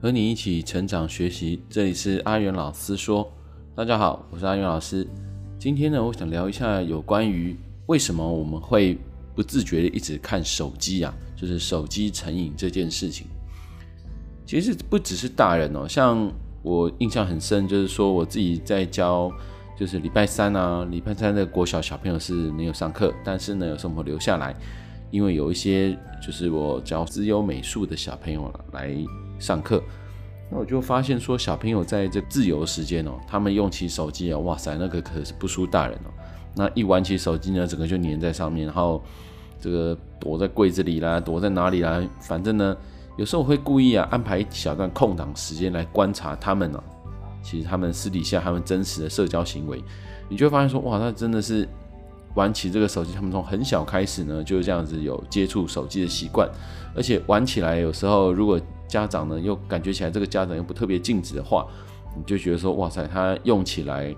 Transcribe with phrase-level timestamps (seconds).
[0.00, 3.28] 和你一起成长学习，这里是阿元老师说。
[3.74, 5.06] 大家好，我是阿元老师。
[5.58, 8.96] 今天呢，我想聊一下有关于为什么我们会
[9.34, 13.26] 不自觉的一直看手机啊，就是手机成瘾这件事情。
[14.46, 16.30] 其实不只是大人哦，像
[16.62, 19.28] 我印象很深，就是说我自己在教，
[19.76, 24.54] 就是礼拜三啊，礼拜三的国小小朋友是没有上课，但是呢，有时候我留下来，
[25.10, 28.94] 因为有一些就是我教资优美术的小朋友来
[29.38, 29.82] 上课。
[30.50, 36.10] 那我就发现说，小朋友在这自由时间哦，他们用起手机啊，哇塞，那个可是不输大人哦。
[36.54, 39.02] 那一玩起手机呢，整个就黏在上面，然后
[39.60, 42.76] 这个躲在柜子里啦，躲在哪里啦，反正呢，
[43.16, 46.82] 有时候我会故意啊安排一小段空档时间来观察他们呢。
[47.42, 49.82] 其实他们私底下他们真实的社交行为，
[50.28, 51.68] 你就会发现说，哇，那真的是
[52.36, 56.48] 玩起这个手机，他们从很小开始呢，就是这样子有接触手机的习惯，
[56.94, 61.66] 而且玩起来有时候如果家长呢，又感觉起来这个家长又不特别禁止的话，
[62.16, 64.14] 你就觉得说，哇塞，他用起来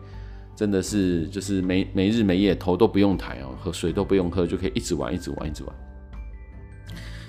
[0.54, 5.74] 真的是就是没没日没夜，头都不用抬哦，喝水都不用喝，就可以一直玩，一直玩，一直玩。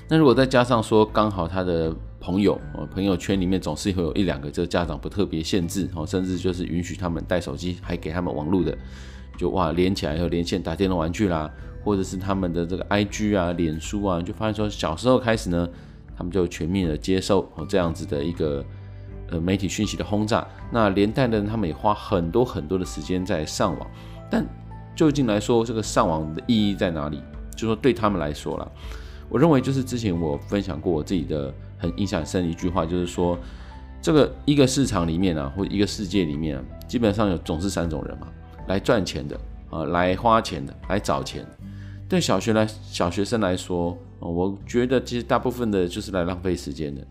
[0.07, 8.77] 那如果再加上说，刚好他的朋友哦，朋友圈里面总是会有一两个这个家长不特别限制哦，甚至就是允许他们带手机，还给他们网络的，
[9.37, 11.51] 就哇连起来以后连线打电动玩具啦，
[11.83, 15.67] 或者是他们的这个 IG 啊、脸书啊，就发现说小时候开始呢。
[16.19, 18.61] 他们就全面的接受哦这样子的一个
[19.29, 23.89] 呃媒体讯息的轰炸，那连带的他们也花很多很多的时间在上网，
[24.29, 24.45] 但
[24.93, 27.21] 究竟来说这个上网的意义在哪里？
[27.55, 28.69] 就说对他们来说啦，
[29.29, 33.35] 我认为就是之前我分享过我自己的很印象深的一句话，就是说
[33.99, 38.27] 这个一个市场里面啊，或一个世界里面，基本上有总是三种人嘛，
[38.67, 39.35] 来赚钱的
[39.71, 41.43] 啊，来花钱的，来找钱。
[42.07, 43.97] 对小学来小学生来说。
[44.21, 47.01] 我觉得其实大部分的就是来浪费时间的，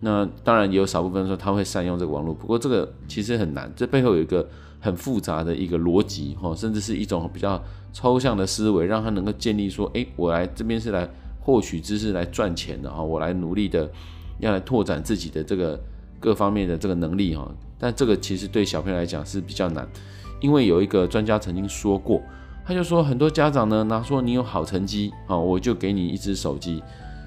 [0.00, 4.46] 那当然也有少部分说他会善用这个网络，不过这个其实很难，这背后有一个
[4.78, 11.08] 很复杂的一个逻辑哈，甚至是一种比较抽象的思维，让他能够建立说，诶，我来这边是来
[11.40, 13.90] 获取知识来赚钱的哈，我来努力的
[14.40, 15.78] 要来拓展自己的这个
[16.18, 19.88] 各方面的这个能力哈，但这个其实对小朋友来讲是比较难，
[20.40, 22.20] 因为有一个专家曾经说过。
[22.62, 26.80] 他就说，很多家长呢，拿说你有好成绩啊，我就给你一支手机，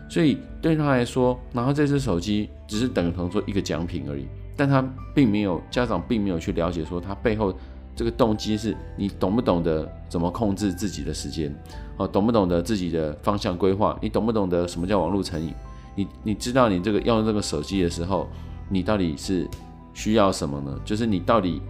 [0.07, 4.25] 所以对他来说，拿到这支手机只是等同说一个奖品而已，
[4.55, 4.81] 但他
[5.13, 7.53] 并没有家长并没有去了解说他背后
[7.93, 11.53] 这个动机是你懂不懂得怎么控制自己的时间，
[11.97, 15.53] 哦，懂不懂得自己的方向规划，你懂不懂得什么叫网络成瘾，
[15.95, 18.29] 你你知道你这个用这个手机的时候，
[18.69, 19.49] 你到底是
[19.93, 20.79] 需要什么呢？
[20.85, 21.61] 就是你到底。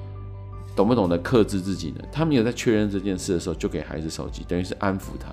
[0.76, 2.04] 懂不懂得克制自己呢？
[2.12, 5.28] 他没有在确认这件事的时候就给孩子手机，等于是安抚他。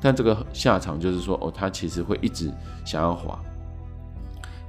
[0.00, 2.48] 但这个下场就是说，哦，他其实会一直
[2.86, 3.36] 想要滑。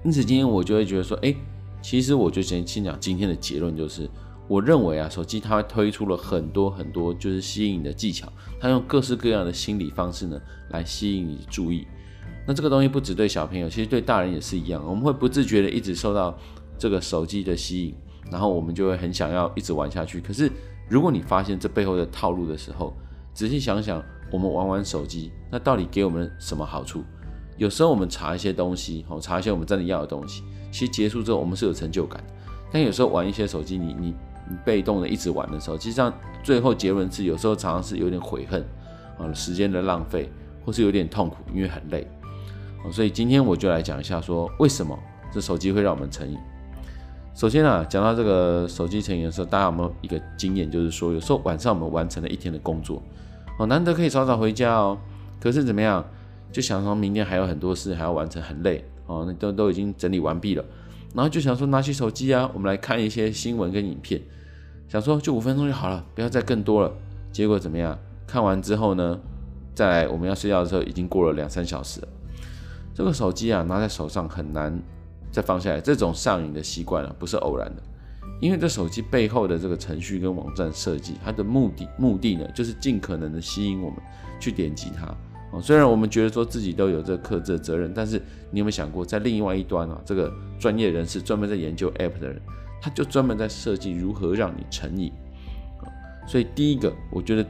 [0.03, 1.37] 因此，今天我就会觉得说，诶，
[1.79, 4.09] 其实我就先先讲今天的结论，就是
[4.47, 8.27] 我认为啊，手机它推出了很多很多就是吸引你的技巧，
[8.59, 11.85] 它用各式各样的心理方式呢来吸引你注意。
[12.45, 16.37] 那这个东西不只对小朋友，其实对大人也是一样，我们会不自觉的一直受到
[16.77, 17.95] 这个手机的吸引。
[18.31, 20.21] 然后我们就会很想要一直玩下去。
[20.21, 20.49] 可是，
[20.89, 22.95] 如果你发现这背后的套路的时候，
[23.33, 27.03] 仔细想想，我们玩玩手机，那到底给我们什么好处？
[27.57, 32.23] 有时候我们查一些东西，哦，查一些我们真的要的东西，其实结束之后我们是有成就感。
[32.71, 34.15] 但有时候玩一些手机，你你
[34.49, 36.11] 你被动的一直玩的时候，其实际上
[36.41, 38.65] 最后结论是有时候常常是有点悔恨
[39.19, 40.31] 啊，时间的浪费，
[40.65, 42.07] 或是有点痛苦，因为很累。
[42.91, 44.97] 所以今天我就来讲一下，说为什么
[45.31, 46.37] 这手机会让我们成瘾。
[47.33, 53.01] 首先啊，讲到这个手机成瘾的时候，大家有没有一个经验，就是说有时候晚上我们完成了一天的工作，
[53.57, 54.97] 哦，难得可以早早回家哦，
[55.39, 56.05] 可是怎么样，
[56.51, 60.63] 就想说明天还有很多事还要完成，很累哦，那都都已经整理完毕了，
[61.15, 64.21] 然后就想说拿起手机啊，我们来看一些新闻跟影片，
[64.87, 66.91] 想说就五分钟就好了，不要再更多了。
[67.31, 67.97] 结果怎么样？
[68.27, 69.19] 看完之后呢，
[69.73, 72.07] 再来我们要睡觉的时候，已经过了两三小时了。
[72.93, 74.81] 这个手机啊，拿在手上很难。
[75.31, 77.81] 再放下来，这种上瘾的习惯啊，不是偶然的，
[78.39, 83.99] 因为这手机背后的这个程序跟网站设计，它的目的目的呢，就是尽可能的吸引我们
[84.39, 85.07] 去点击它。
[85.51, 92.39] 哦，虽然我们觉得说自己都有这克制的责任，但是你有没有想过，在另外一端啊，这个专业人士专门在研究 App 的人，
[92.79, 95.11] 他就专门在设计如何让你成瘾。
[96.27, 97.43] 所以第一个，我觉得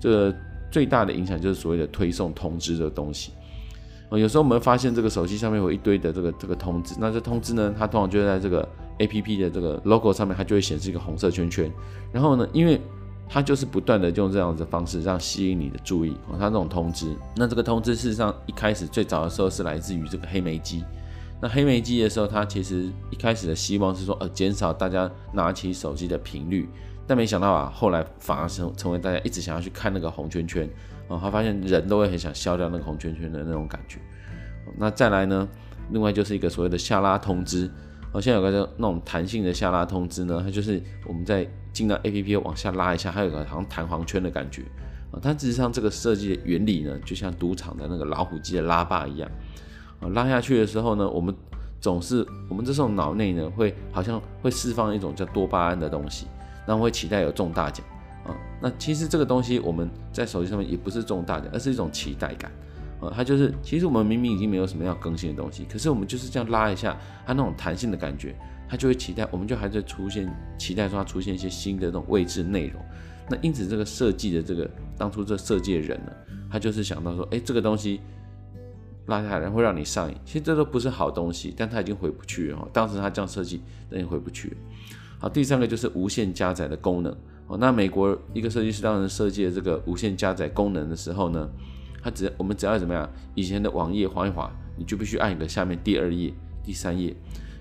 [0.00, 0.34] 这个
[0.72, 3.30] 最大的影响就是所谓的推送通知的东西。
[4.10, 8.66] 哦有时候我们会发现这个手机上面有一堆的这个这个通知，那这通知呢，它通常就在这个
[8.98, 11.70] APP 的这个 logo 上面，它就会显示一个红色圈圈。
[12.12, 12.80] 然后呢，因为
[13.28, 16.12] 它就是不断的用这样子的方式让吸引你的注意。
[16.28, 20.84] 哦它这种通知，那这个通知事实上一开始最早的时候是来自于这个黑莓机。
[21.40, 26.68] 那黑莓机的时候，它其实一开始的希望是说，呃，减少大家拿起手机的频率。
[27.06, 30.68] 但没想到啊，后来反而成成为大家一直想要去看那个红圈圈。
[31.08, 33.98] 哦，他发现人都会很想消掉那个红圈圈的那种感觉。
[34.76, 35.48] 那再来呢，
[35.90, 37.70] 另外就是一个所谓的下拉通知。
[38.10, 44.62] 好像有个叫那种弹性的下拉通知呢，它就是我们在进到 APP 往下拉一下，它有个好像弹簧圈的感觉
[45.12, 45.20] 啊。
[45.22, 49.30] 它实际上这个设计的原理呢，就像赌场的那个老虎机的拉霸一样
[50.00, 50.08] 啊。
[50.14, 51.34] 拉下去的时候呢，我们
[51.80, 56.26] 总是我们这时候脑内呢会好像会释放一种叫多巴胺的东西，
[56.66, 57.84] 那会期待有中大奖。
[58.60, 62.50] 那其实这个东西我们在手机上面也不是中大奖，而是一种期待感。
[63.00, 68.34] 呃，它就是，其实我们明明已经没有什么要更新的东西，可是我们就是这样拉一下，它那种弹性的感觉，
[68.68, 70.28] 它就会期待，我们就还在出现
[70.58, 72.82] 期待说它出现一些新的那种位置内容。
[73.30, 76.12] 那因此这个设计的这个当初这设计的人呢，
[76.50, 78.00] 他就是想到说，哎、这个东西
[79.06, 82.68] 拉下来会让你上瘾，其实这都不是好东西，但他已经回不去了。
[82.72, 84.56] 当时他这样设计，那也回不去了。
[85.20, 87.16] 好，第三个就是无限加载的功能。
[87.48, 91.48] 哦，那美国一个设计师当时设计的这个无线加载功能的时候呢，
[92.02, 93.08] 它只我们只要怎么样？
[93.34, 97.16] 以前的网页滑一滑，你就必须按一个下面第二页、第三页。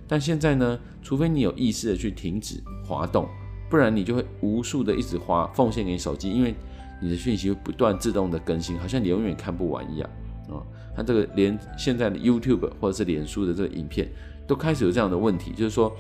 [0.06, 3.28] 但现在呢，除非你有意识的去停止滑动，
[3.70, 6.54] 不然你就会无数的一直滑，奉献给手机，因为
[7.02, 10.10] 你的讯息会不断自动的更新，好像你永远看不完一样
[10.50, 10.60] 啊。
[10.96, 14.10] 它这个连现在的 YouTube 或者是脸书的这个影片
[14.46, 15.96] 都开始有这样的问题，就是说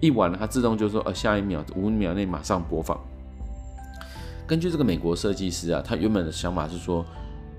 [0.00, 2.98] 一完了，它自动就说呃下一秒五秒内马上播放。
[4.46, 7.04] 根据这个美国设计师啊，他原本的想法是说。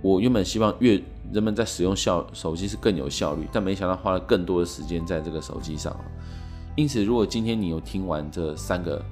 [0.04, 1.02] 我原本希望越
[1.34, 5.94] 人们在使用效手机是更有效率，但没想到花了更多的时间在这个手机上。
[6.76, 9.04] 因此，如果今天你有听完这三个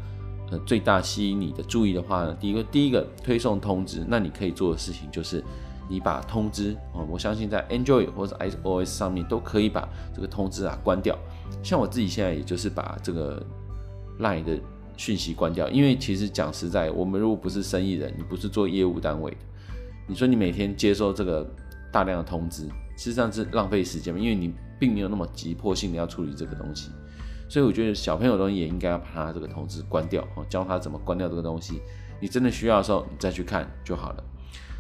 [0.51, 5.43] 呃最大吸引你的注意的话呢，第一个第一个推送通知，那你可以做的事情就是
[5.89, 11.17] 你把通知啊，我相信在 Android 或者 iOS 上面都可以把这个通知啊关掉。
[11.63, 13.43] 像我自己现在也就是把这个
[14.19, 14.59] Line 的
[14.97, 19.37] 讯息关掉，因为其实讲实在，我们如果不是生意人，你不是做业务单位的。
[20.07, 21.45] 你说你每天接收这个
[21.91, 22.63] 大量的通知，
[22.97, 24.19] 实际上是浪费时间嘛？
[24.19, 26.91] 因为你并没有那么急迫性的要处理这个东西，
[27.49, 31.81] 所以我觉得小朋友的东西也应该要把它这个通知关掉，教他怎么关掉这个东西。
[32.19, 34.23] 你真的需要的时候，你再去看就好了。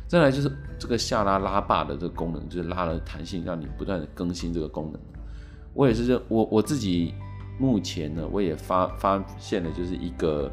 [0.07, 5.01] 再来就是这个下拉拉霸的这个功能，就是拉了弹性，让你不断的更新这个功能。
[5.73, 7.13] 我也是这我我自己
[7.57, 10.51] 目前呢，我也发发现了就是一个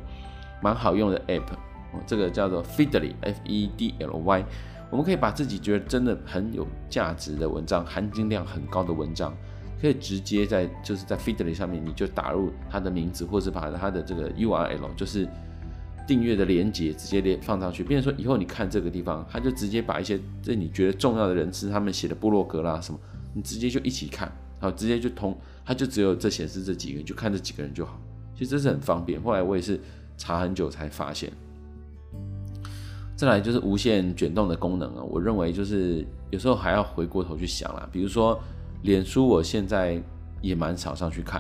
[0.63, 1.43] 蛮好用的 app。
[2.07, 4.45] 这个叫做 Feedly，F-E-D-L-Y，
[4.89, 9.37] 我们可以把自己觉得真的很有价值的文章，含金量很高的文章，
[9.79, 15.29] 可以直接在就是在 Feedly 上面，你就打入它的名字，或是把它的这个 URL，就是
[16.07, 17.85] 订阅的连接直接连放上去。
[17.85, 22.99] 变成说以后你看这个地方，它就直接把一些这你觉得重要的人士他们写的部落格啦什么，
[23.35, 28.01] 你直接就一起看，好，直接就通，它就只有这显示这几个，人就看这几个人就好。
[28.35, 29.21] 其实这是很方便。
[29.23, 29.79] 后来我也是
[30.17, 31.33] 查很久才发现。
[33.15, 38.41] 再来就是无限卷动的功能啊，我认为就是有时候还要回过头去想啦，比如说
[38.83, 40.03] 脸书，我现在
[40.41, 41.39] 也蛮少上去看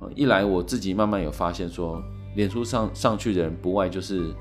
[0.00, 2.02] 的，一来我自己慢慢有发现说，
[2.36, 4.32] 脸书上上去的人不外就是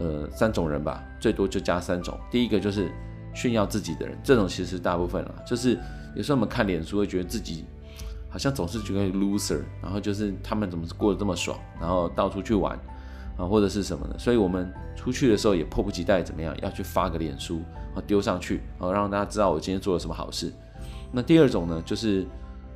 [0.00, 2.18] 呃三种人吧，最多就加三种。
[2.32, 2.90] 第一个就是
[3.32, 5.78] 炫耀自己的人，这种其实大部分啦，就是
[6.16, 7.64] 有时候我们看脸书会觉得自己
[8.36, 12.78] 好像总是觉得 loser，然后就是他们怎么过得这么爽，然后到处去玩。
[13.38, 17.60] 啊，或者是什么的，所以我们出去的时候也迫不及待，怎么样要去发个脸书，
[17.94, 20.52] 啊，丢上去，啊，让大家知道我今天做了什么好事。
[21.12, 22.26] 那第二种呢，就是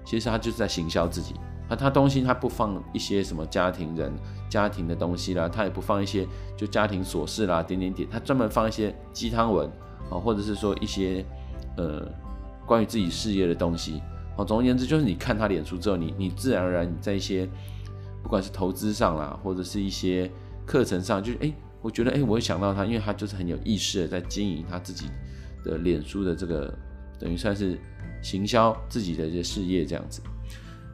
[0.05, 1.35] 其实他就是在行销自己，
[1.67, 4.13] 啊，他东西他不放一些什么家庭人、
[4.51, 6.27] 家庭的东西啦，他也不放一些
[6.59, 9.67] 就家庭琐事啦，点点点，他专门放一些鸡汤文，
[10.11, 11.25] 啊，或者是说一些
[11.79, 12.07] 呃
[12.67, 14.03] 关于自己事业的东西。
[14.45, 17.49] 总而言之，就是你看他脸书之后，你你自然而然你在一些
[18.23, 20.31] 不管是投资上啦，或者是一些
[20.67, 25.07] 课程上就是哎、我觉得哎、我会想到他，因为他就是很有意识的在经营他自己
[25.65, 26.73] 的脸书的这个，
[27.19, 27.79] 等于算是
[28.23, 30.21] 行销自己的一些事业这样子。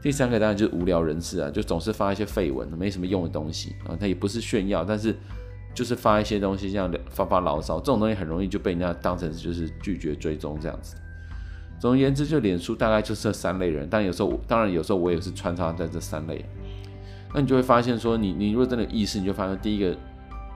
[0.02, 5.14] 第三个当然就是无聊人士啊，就总是发一些废文，没什么用的东西啊，他也不是炫耀，但是
[5.74, 10.94] 就是发一些东西，这样发发牢骚，这种东西很容易就被人家当成就是拒绝追踪这样子。
[11.78, 16.44] 总而言之，就脸书大概就是这三类人，但有时候当然有时候我也是穿插在这三类。
[17.34, 19.94] 那你就会发现说你，你如果真的意识，你就发现第一个，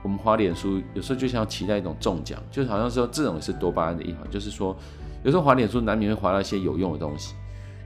[0.03, 4.75] 我们滑脸书有时候就像期待一种中奖，就好像说这种是多巴胺的一环，就是说
[5.23, 7.35] 有时候滑脸书难免会滑到一些有用的东西，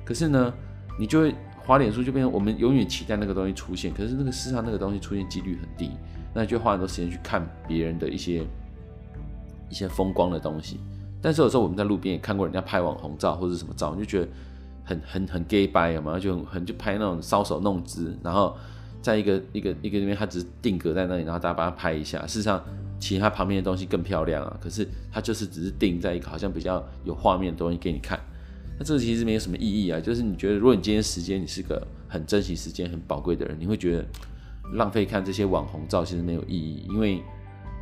[0.05, 0.53] 可是呢，
[0.97, 5.91] 你就会滑脸书就变成我们永远期待那个东西出现，可是那个世上那个东西出现几率很低，
[6.33, 8.45] 那你就花很多时间去看别人的一些
[9.69, 10.79] 一些风光的东西。
[11.25, 14.27] 但是有时候我们在路边也看过人家拍网红照或者什么照，你就觉得
[14.83, 18.55] 很很很 gay 掰嘛，就很很就拍那种搔首弄姿，然后
[19.01, 22.21] 在一个一个一个那边，他只是定格在那里，然后大家帮他拍一下。
[22.27, 22.63] 事实上，
[22.99, 24.55] 其他旁边的东西更漂亮啊。
[24.61, 28.19] 可是他就是只是定在一个好像比较有画面的东西给你看。
[28.77, 29.99] 那这个其实没有什么意义啊。
[29.99, 34.05] 就是你觉得，如果你今天时间你是个很珍惜时间、很宝贵的人，你会觉得
[34.73, 37.23] 浪费看这些网红照其实没有意义，因为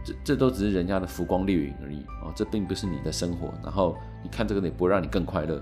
[0.03, 3.53] 这这都只是人家的浮光掠影而已哦，这并不是你的生活。
[3.63, 5.61] 然后你看这个也不会让你更快乐。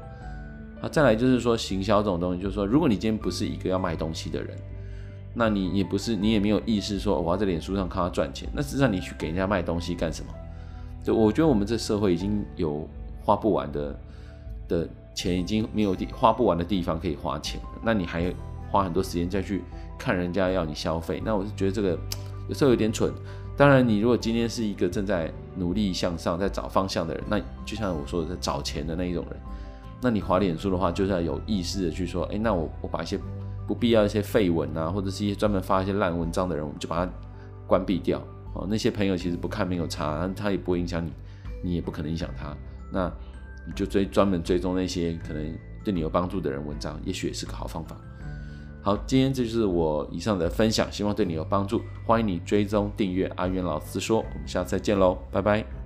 [0.82, 4.58] 啊，再来就是说行销这种东西，就是说，如果你今天不是一个要卖东西的人，
[5.34, 10.34] 那你也不是，你也没有意识说我要在脸书上靠它赚钱，那实际上你去给人家卖东西干什么？
[11.04, 12.88] 就我觉得我们这社会已经有
[13.24, 14.00] 花不完的
[14.68, 14.88] 的。
[15.14, 18.34] 钱已经没有地花不完的地方可以花钱，那你还
[18.72, 19.62] 花很多时间再去
[20.00, 22.00] 看人家要你消费，那我是觉得这个
[22.48, 23.14] 有时候有点蠢。
[23.62, 29.40] 当然，你如果今天是一个正在努力向上、在找方向的人，那就像我说的，在找钱的那一种人，
[30.02, 33.20] 那你滑脸书的话，就是要有意识的去说，哎，那我我把一些
[33.68, 37.12] 不必要一些废文啊，或者是一些专门发一些烂文章的人，我们就把它
[37.68, 38.20] 关闭掉。
[38.56, 41.14] 哦，那些朋友其实不看没有差，他也不会影响你，
[41.64, 42.58] 你也不可能影响他。
[42.92, 43.14] 那。
[43.64, 47.96] 你就追专门追踪那些可能对你有帮助的人文章，也许也是个好方法。
[48.84, 51.82] 好，今天这就是我以上的分享，希望对你有帮助。
[52.06, 55.81] 欢迎你追踪订阅阿元老师说，我们下次再见喽，拜拜。